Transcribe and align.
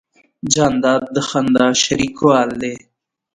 جانداد 0.53 1.03
د 1.13 1.17
خندا 1.29 1.67
شریک 1.83 2.17
دی. 2.61 2.75